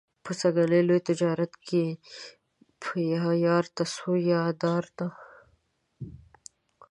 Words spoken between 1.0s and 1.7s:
تجارت